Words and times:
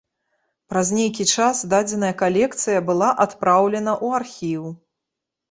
Праз 0.73 0.87
нейкі 0.99 1.27
час 1.33 1.61
дадзеная 1.73 2.09
калекцыя 2.23 2.79
была 2.89 3.11
адпраўлена 3.27 3.93
ў 4.05 4.23
архіў. 4.23 4.63